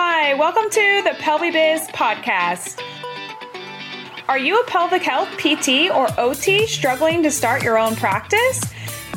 [0.00, 2.80] Hi, welcome to the Pelvi Biz podcast.
[4.28, 8.60] Are you a pelvic health PT or OT struggling to start your own practice?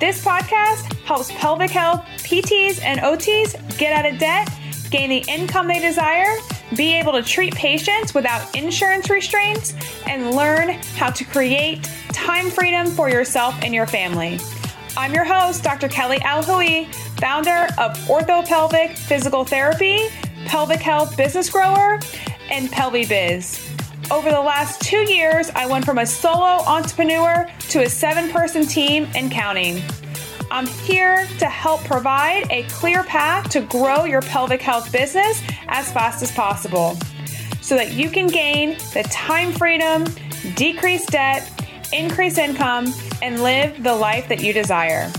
[0.00, 4.50] This podcast helps pelvic health PTs and OTs get out of debt,
[4.90, 6.34] gain the income they desire,
[6.76, 9.74] be able to treat patients without insurance restraints,
[10.08, 14.40] and learn how to create time freedom for yourself and your family.
[14.96, 15.86] I'm your host, Dr.
[15.86, 20.08] Kelly Alhooie, founder of Orthopelvic Physical Therapy,
[20.46, 22.00] Pelvic Health Business Grower,
[22.50, 23.70] and Pelvi Biz.
[24.10, 28.66] Over the last two years, I went from a solo entrepreneur to a seven person
[28.66, 29.82] team and counting.
[30.50, 35.90] I'm here to help provide a clear path to grow your pelvic health business as
[35.90, 36.98] fast as possible
[37.60, 40.04] so that you can gain the time freedom,
[40.54, 41.50] decrease debt,
[41.92, 42.92] increase income,
[43.22, 45.10] and live the life that you desire.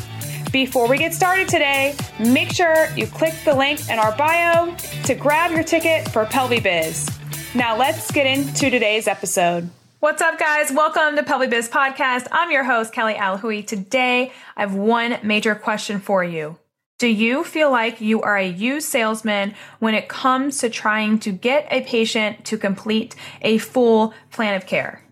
[0.55, 4.73] Before we get started today, make sure you click the link in our bio
[5.03, 7.09] to grab your ticket for Pelvi Biz.
[7.53, 9.69] Now let's get into today's episode.
[9.99, 10.71] What's up, guys?
[10.71, 12.27] Welcome to Pelvi Biz Podcast.
[12.31, 13.67] I'm your host, Kelly Alhooie.
[13.67, 16.57] Today, I have one major question for you.
[16.99, 21.33] Do you feel like you are a used salesman when it comes to trying to
[21.33, 25.03] get a patient to complete a full plan of care?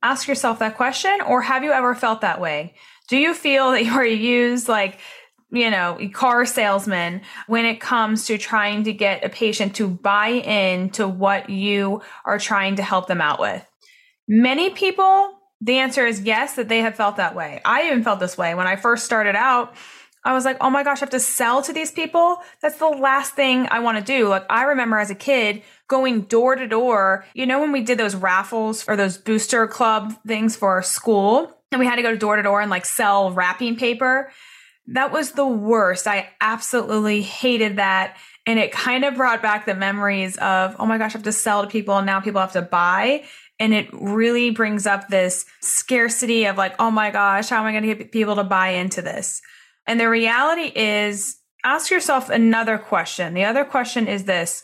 [0.00, 2.74] Ask yourself that question, or have you ever felt that way?
[3.10, 5.00] Do you feel that you are used, like,
[5.50, 10.28] you know, car salesman when it comes to trying to get a patient to buy
[10.28, 13.66] in to what you are trying to help them out with?
[14.28, 17.60] Many people, the answer is yes, that they have felt that way.
[17.64, 19.74] I even felt this way when I first started out.
[20.24, 22.38] I was like, oh my gosh, I have to sell to these people.
[22.62, 24.28] That's the last thing I want to do.
[24.28, 27.24] Like, I remember as a kid going door to door.
[27.34, 31.56] You know, when we did those raffles or those booster club things for our school,
[31.72, 34.32] and we had to go door to door and like sell wrapping paper.
[34.86, 36.06] That was the worst.
[36.06, 38.16] I absolutely hated that.
[38.46, 41.32] And it kind of brought back the memories of, oh my gosh, I have to
[41.32, 43.24] sell to people and now people have to buy.
[43.60, 47.72] And it really brings up this scarcity of like, oh my gosh, how am I
[47.72, 49.40] going to get people to buy into this?
[49.86, 53.34] And the reality is, ask yourself another question.
[53.34, 54.62] The other question is this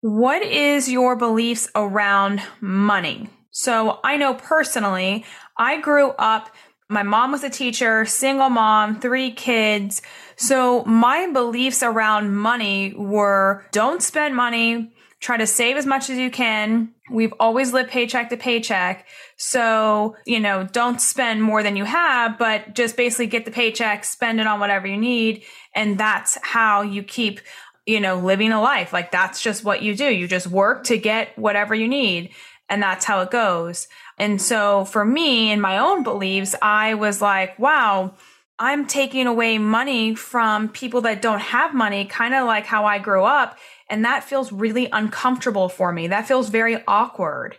[0.00, 3.30] What is your beliefs around money?
[3.50, 5.24] So I know personally,
[5.58, 6.50] I grew up,
[6.88, 10.02] my mom was a teacher, single mom, three kids.
[10.36, 16.18] So my beliefs around money were don't spend money, try to save as much as
[16.18, 16.90] you can.
[17.10, 19.06] We've always lived paycheck to paycheck.
[19.36, 24.04] So, you know, don't spend more than you have, but just basically get the paycheck,
[24.04, 25.42] spend it on whatever you need.
[25.74, 27.40] And that's how you keep,
[27.86, 28.92] you know, living a life.
[28.92, 30.04] Like that's just what you do.
[30.04, 32.30] You just work to get whatever you need.
[32.68, 33.88] And that's how it goes.
[34.18, 38.14] And so for me and my own beliefs, I was like, wow,
[38.58, 42.98] I'm taking away money from people that don't have money, kind of like how I
[42.98, 43.58] grew up.
[43.90, 46.08] And that feels really uncomfortable for me.
[46.08, 47.56] That feels very awkward.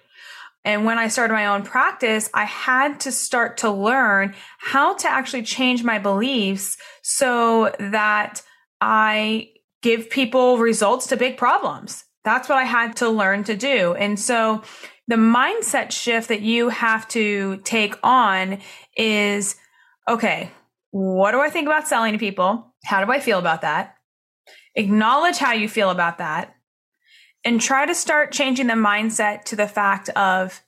[0.66, 5.09] And when I started my own practice, I had to start to learn how to
[5.09, 8.41] actually change my beliefs so that
[8.81, 9.51] I
[9.81, 12.03] give people results to big problems.
[12.25, 13.94] That's what I had to learn to do.
[13.94, 14.63] And so
[15.07, 18.59] the mindset shift that you have to take on
[18.95, 19.56] is
[20.07, 20.51] okay,
[20.91, 22.73] what do I think about selling to people?
[22.84, 23.95] How do I feel about that?
[24.75, 26.56] Acknowledge how you feel about that
[27.44, 30.62] and try to start changing the mindset to the fact of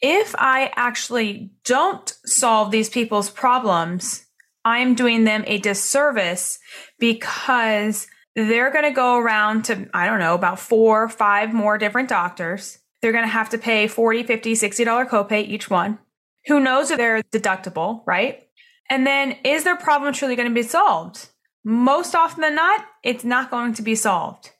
[0.00, 4.24] if I actually don't solve these people's problems,
[4.64, 6.58] I'm doing them a disservice
[6.98, 8.06] because
[8.36, 12.08] they're going to go around to, I don't know, about four or five more different
[12.08, 12.78] doctors.
[13.00, 15.98] They're going to have to pay 40, 50, $60 copay each one.
[16.46, 18.48] Who knows if they're deductible, right?
[18.90, 21.28] And then is their problem truly going to be solved?
[21.64, 24.50] Most often than not, it's not going to be solved.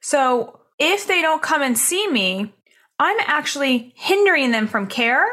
[0.00, 2.52] So if they don't come and see me,
[2.98, 5.26] I'm actually hindering them from care.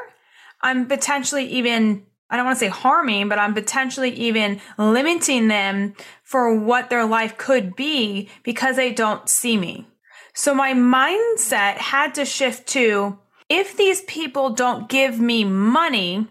[0.62, 5.96] I'm potentially even, I don't want to say harming, but I'm potentially even limiting them
[6.24, 9.88] for what their life could be because they don't see me.
[10.36, 13.18] So my mindset had to shift to
[13.50, 16.28] if these people don't give me money,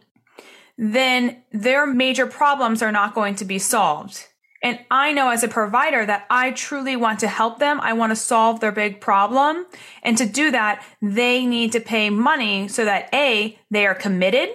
[0.76, 4.28] then their major problems are not going to be solved.
[4.62, 7.80] And I know as a provider that I truly want to help them.
[7.80, 9.66] I want to solve their big problem.
[10.02, 14.50] And to do that, they need to pay money so that A, they are committed.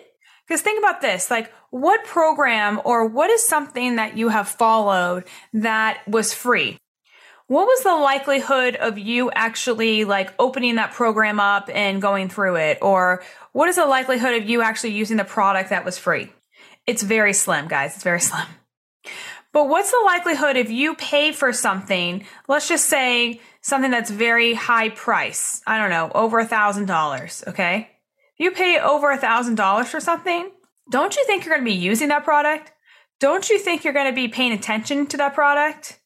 [0.48, 5.26] Because think about this, like what program or what is something that you have followed
[5.54, 6.80] that was free?
[7.50, 12.58] What was the likelihood of you actually like opening that program up and going through
[12.58, 12.78] it?
[12.80, 13.24] Or
[13.54, 16.32] what is the likelihood of you actually using the product that was free?
[16.86, 17.96] It's very slim, guys.
[17.96, 18.46] It's very slim.
[19.52, 24.54] But what's the likelihood if you pay for something, let's just say something that's very
[24.54, 27.90] high price, I don't know, over a thousand dollars, okay?
[28.38, 30.52] You pay over a thousand dollars for something,
[30.92, 32.74] don't you think you're going to be using that product?
[33.20, 35.99] Don't you think you're going to be paying attention to that product?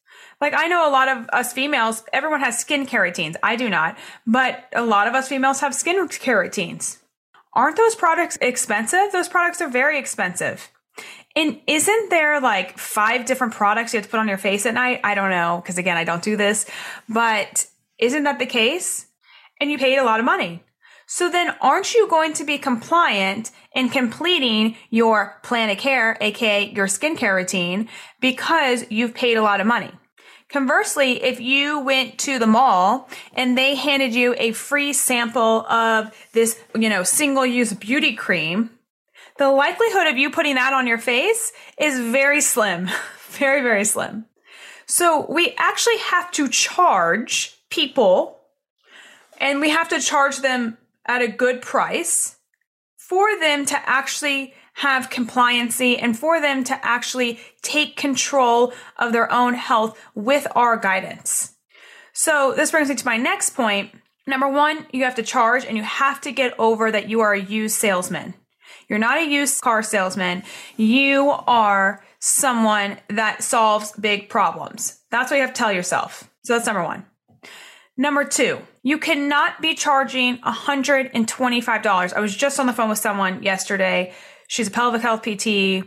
[0.44, 3.34] Like I know a lot of us females, everyone has skincare routines.
[3.42, 3.96] I do not,
[4.26, 6.98] but a lot of us females have skincare routines.
[7.54, 9.10] Aren't those products expensive?
[9.10, 10.70] Those products are very expensive.
[11.34, 14.74] And isn't there like five different products you have to put on your face at
[14.74, 15.00] night?
[15.02, 16.66] I don't know, because again, I don't do this,
[17.08, 19.06] but isn't that the case?
[19.62, 20.62] And you paid a lot of money.
[21.06, 26.70] So then aren't you going to be compliant in completing your plan of care, aka
[26.70, 27.88] your skincare routine,
[28.20, 29.90] because you've paid a lot of money?
[30.50, 36.14] Conversely, if you went to the mall and they handed you a free sample of
[36.32, 38.70] this, you know, single use beauty cream,
[39.38, 42.88] the likelihood of you putting that on your face is very slim.
[43.30, 44.26] very, very slim.
[44.86, 48.40] So we actually have to charge people
[49.40, 52.36] and we have to charge them at a good price
[52.96, 59.32] for them to actually have compliancy and for them to actually take control of their
[59.32, 61.54] own health with our guidance.
[62.12, 63.92] So this brings me to my next point.
[64.26, 67.34] Number one, you have to charge and you have to get over that you are
[67.34, 68.34] a used salesman.
[68.88, 70.42] You're not a used car salesman.
[70.76, 75.00] You are someone that solves big problems.
[75.10, 76.30] That's what you have to tell yourself.
[76.42, 77.04] So that's number one.
[77.96, 82.12] Number two, you cannot be charging $125.
[82.12, 84.12] I was just on the phone with someone yesterday.
[84.48, 85.86] She's a pelvic health PT.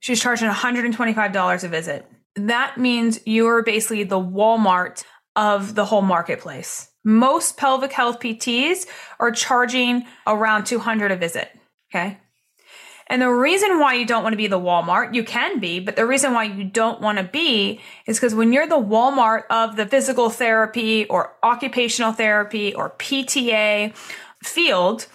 [0.00, 2.06] She's charging $125 a visit.
[2.36, 6.88] That means you're basically the Walmart of the whole marketplace.
[7.04, 8.86] Most pelvic health PTs
[9.18, 11.50] are charging around 200 a visit.
[11.90, 12.18] Okay.
[13.10, 15.96] And the reason why you don't want to be the Walmart, you can be, but
[15.96, 19.76] the reason why you don't want to be is because when you're the Walmart of
[19.76, 23.96] the physical therapy or occupational therapy or PTA
[24.42, 25.06] field,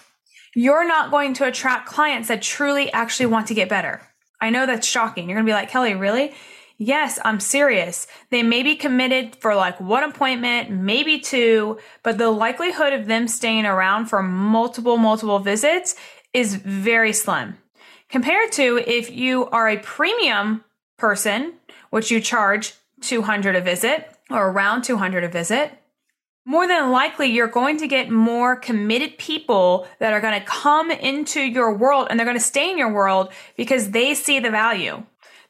[0.55, 4.01] you're not going to attract clients that truly actually want to get better.
[4.39, 5.29] I know that's shocking.
[5.29, 6.33] You're going to be like, Kelly, really?
[6.77, 8.07] Yes, I'm serious.
[8.29, 13.27] They may be committed for like one appointment, maybe two, but the likelihood of them
[13.27, 15.95] staying around for multiple, multiple visits
[16.33, 17.57] is very slim.
[18.09, 20.63] Compared to if you are a premium
[20.97, 21.53] person,
[21.89, 25.71] which you charge 200 a visit or around 200 a visit,
[26.45, 30.91] more than likely you're going to get more committed people that are going to come
[30.91, 34.51] into your world and they're going to stay in your world because they see the
[34.51, 35.03] value.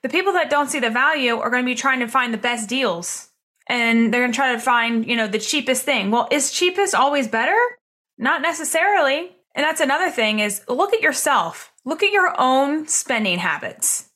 [0.04, 2.38] The people that don't see the value are going to be trying to find the
[2.38, 3.30] best deals
[3.68, 6.12] and they're going to try to find, you know, the cheapest thing.
[6.12, 7.58] Well, is cheapest always better?
[8.18, 9.32] Not necessarily.
[9.56, 11.72] And that's another thing is look at yourself.
[11.86, 14.10] Look at your own spending habits.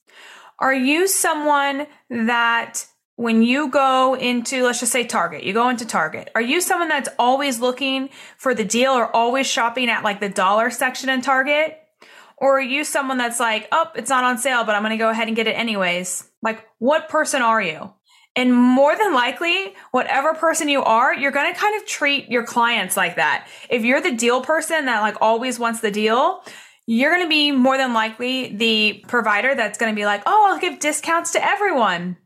[0.59, 2.85] Are you someone that
[3.17, 6.87] when you go into, let's just say Target, you go into Target, are you someone
[6.87, 11.21] that's always looking for the deal or always shopping at like the dollar section in
[11.21, 11.79] Target?
[12.37, 14.97] Or are you someone that's like, oh, it's not on sale, but I'm going to
[14.97, 16.29] go ahead and get it anyways?
[16.43, 17.91] Like, what person are you?
[18.35, 22.45] And more than likely, whatever person you are, you're going to kind of treat your
[22.45, 23.47] clients like that.
[23.67, 26.43] If you're the deal person that like always wants the deal,
[26.85, 30.51] you're going to be more than likely the provider that's going to be like, oh,
[30.51, 32.17] I'll give discounts to everyone.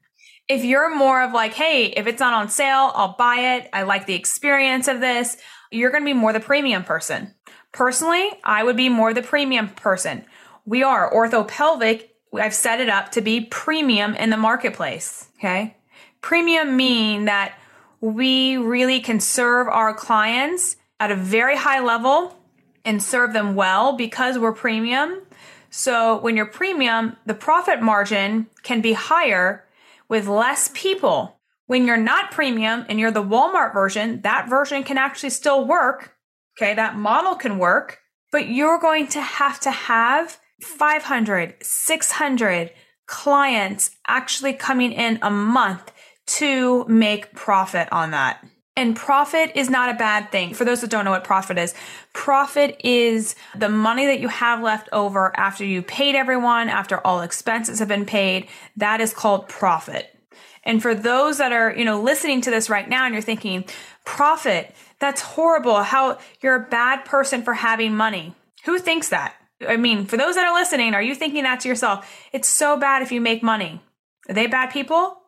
[0.48, 3.70] If you're more of like, hey, if it's not on sale, I'll buy it.
[3.72, 5.38] I like the experience of this.
[5.72, 7.34] You're going to be more the premium person.
[7.72, 10.26] Personally, I would be more the premium person.
[10.66, 12.10] We are orthopelvic.
[12.34, 15.30] I've set it up to be premium in the marketplace.
[15.38, 15.78] Okay.
[16.22, 17.58] Premium mean that
[18.02, 22.38] we really can serve our clients at a very high level
[22.84, 25.22] and serve them well because we're premium.
[25.70, 29.66] So when you're premium, the profit margin can be higher
[30.12, 31.40] with less people.
[31.68, 36.18] When you're not premium and you're the Walmart version, that version can actually still work.
[36.58, 38.00] Okay, that model can work,
[38.30, 42.72] but you're going to have to have 500, 600
[43.08, 45.94] clients actually coming in a month
[46.28, 48.44] to make profit on that.
[48.78, 50.54] And profit is not a bad thing.
[50.54, 51.76] For those that don't know what profit is,
[52.14, 57.22] profit is the money that you have left over after you paid everyone, after all
[57.22, 58.48] expenses have been paid.
[58.78, 60.16] That is called profit.
[60.64, 63.66] And for those that are, you know, listening to this right now and you're thinking,
[64.06, 65.84] profit, that's horrible.
[65.84, 68.36] How you're a bad person for having money.
[68.66, 69.36] Who thinks that?
[69.68, 72.10] I mean, for those that are listening, are you thinking that to yourself?
[72.32, 73.82] It's so bad if you make money.
[74.30, 75.21] Are they bad people?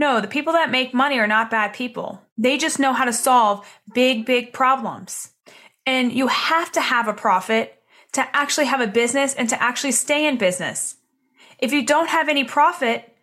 [0.00, 2.22] No, the people that make money are not bad people.
[2.38, 5.28] They just know how to solve big, big problems.
[5.84, 9.92] And you have to have a profit to actually have a business and to actually
[9.92, 10.96] stay in business.
[11.58, 13.14] If you don't have any profit,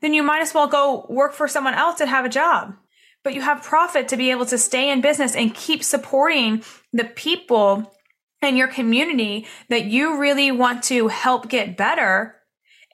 [0.00, 2.74] then you might as well go work for someone else and have a job.
[3.22, 7.04] But you have profit to be able to stay in business and keep supporting the
[7.04, 7.94] people
[8.42, 12.33] in your community that you really want to help get better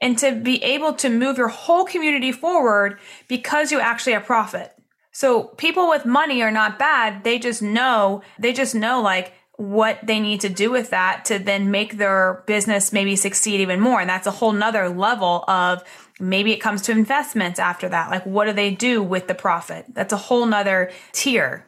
[0.01, 4.75] and to be able to move your whole community forward because you actually have profit.
[5.13, 7.25] So people with money are not bad.
[7.25, 11.39] They just know, they just know like what they need to do with that to
[11.39, 14.01] then make their business maybe succeed even more.
[14.01, 15.83] And that's a whole nother level of
[16.19, 18.11] maybe it comes to investments after that.
[18.11, 19.85] Like what do they do with the profit?
[19.93, 21.67] That's a whole nother tier.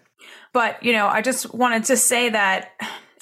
[0.52, 2.72] But, you know, I just wanted to say that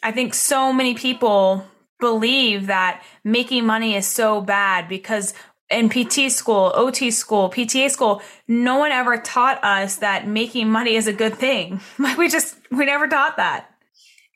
[0.02, 1.64] I think so many people
[2.00, 5.34] believe that making money is so bad because
[5.70, 10.96] in PT school, OT school, PTA school, no one ever taught us that making money
[10.96, 11.80] is a good thing.
[11.98, 13.70] Like we just, we never taught that.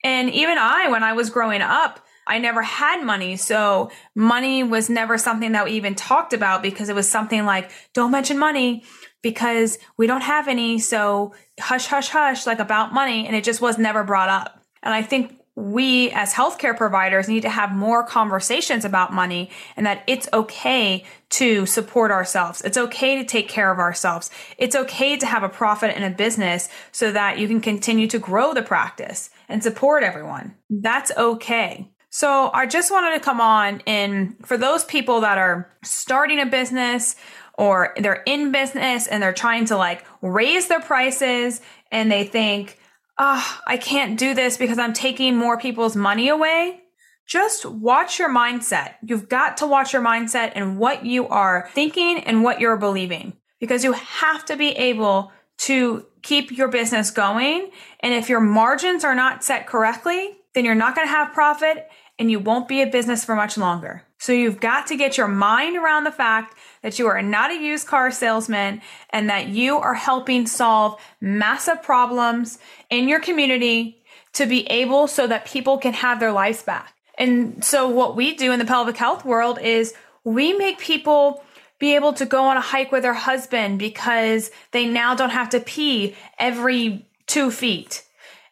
[0.04, 3.36] And even I, when I was growing up, I never had money.
[3.36, 7.70] So money was never something that we even talked about because it was something like,
[7.92, 8.84] don't mention money
[9.22, 10.78] because we don't have any.
[10.78, 13.26] So hush, hush, hush, like about money.
[13.26, 14.62] And it just was never brought up.
[14.82, 19.86] And I think we as healthcare providers need to have more conversations about money and
[19.86, 22.60] that it's okay to support ourselves.
[22.62, 24.30] It's okay to take care of ourselves.
[24.58, 28.18] It's okay to have a profit in a business so that you can continue to
[28.18, 30.56] grow the practice and support everyone.
[30.68, 31.90] That's okay.
[32.10, 36.46] So I just wanted to come on and for those people that are starting a
[36.46, 37.16] business
[37.56, 42.78] or they're in business and they're trying to like raise their prices and they think,
[43.18, 46.80] oh, I can't do this because I'm taking more people's money away.
[47.26, 48.94] Just watch your mindset.
[49.02, 53.34] You've got to watch your mindset and what you are thinking and what you're believing
[53.60, 57.70] because you have to be able to keep your business going.
[58.00, 61.88] And if your margins are not set correctly, then you're not going to have profit
[62.18, 64.02] and you won't be a business for much longer.
[64.18, 67.60] So you've got to get your mind around the fact that you are not a
[67.60, 68.80] used car salesman
[69.10, 74.02] and that you are helping solve massive problems in your community
[74.34, 76.94] to be able so that people can have their lives back.
[77.18, 79.94] And so what we do in the pelvic health world is
[80.24, 81.44] we make people
[81.78, 85.50] be able to go on a hike with their husband because they now don't have
[85.50, 88.03] to pee every two feet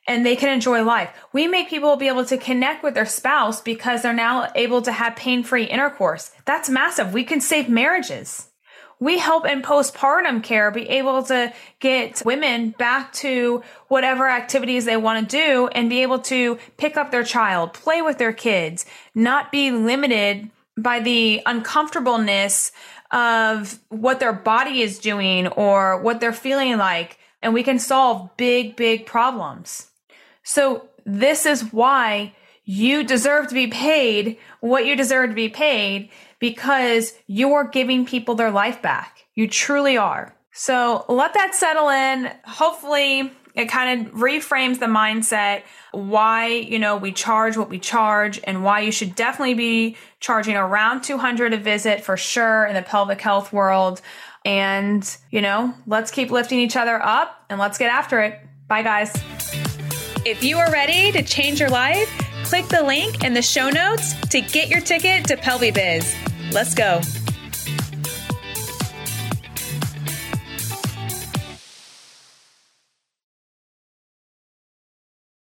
[0.06, 1.10] and they can enjoy life.
[1.32, 4.92] We make people be able to connect with their spouse because they're now able to
[4.92, 6.32] have pain free intercourse.
[6.44, 7.12] That's massive.
[7.12, 8.48] We can save marriages.
[8.98, 14.96] We help in postpartum care be able to get women back to whatever activities they
[14.96, 18.86] want to do and be able to pick up their child, play with their kids,
[19.12, 22.70] not be limited by the uncomfortableness
[23.10, 27.18] of what their body is doing or what they're feeling like.
[27.42, 29.88] And we can solve big, big problems.
[30.42, 32.34] So this is why
[32.64, 38.34] you deserve to be paid what you deserve to be paid because you're giving people
[38.34, 39.24] their life back.
[39.34, 40.34] You truly are.
[40.52, 42.30] So let that settle in.
[42.44, 48.40] Hopefully it kind of reframes the mindset why, you know, we charge what we charge
[48.44, 52.82] and why you should definitely be charging around 200 a visit for sure in the
[52.82, 54.00] pelvic health world.
[54.44, 58.38] And, you know, let's keep lifting each other up and let's get after it.
[58.68, 59.71] Bye guys.
[60.24, 62.08] If you are ready to change your life,
[62.44, 66.52] click the link in the show notes to get your ticket to PelviBiz.
[66.52, 67.00] Let's go.